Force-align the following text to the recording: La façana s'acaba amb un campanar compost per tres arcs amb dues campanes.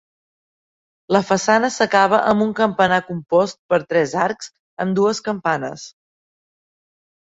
La 1.15 1.19
façana 1.25 1.69
s'acaba 1.75 2.21
amb 2.31 2.45
un 2.47 2.55
campanar 2.61 2.99
compost 3.11 3.61
per 3.75 3.81
tres 3.95 4.17
arcs 4.25 4.49
amb 4.87 4.99
dues 5.01 5.23
campanes. 5.29 5.85